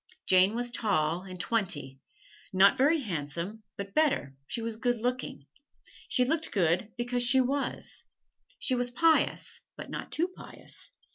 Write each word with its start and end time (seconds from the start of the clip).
Jane 0.25 0.55
was 0.55 0.71
tall, 0.71 1.21
and 1.25 1.39
twenty 1.39 1.99
not 2.51 2.75
very 2.75 3.01
handsome, 3.01 3.61
but 3.77 3.93
better, 3.93 4.33
she 4.47 4.59
was 4.59 4.75
good 4.75 4.97
looking. 4.97 5.45
She 6.07 6.25
looked 6.25 6.51
good 6.51 6.91
because 6.97 7.21
she 7.21 7.39
was. 7.39 8.03
She 8.57 8.73
was 8.73 8.89
pious, 8.89 9.61
but 9.77 9.91
not 9.91 10.11
too 10.11 10.29
pious. 10.35 10.89